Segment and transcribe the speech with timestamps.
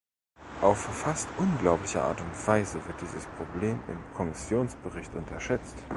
[0.61, 5.77] Auf fast unglaubliche Art und Weise wird dieses Problem im Kommissionsbericht unterschätzt.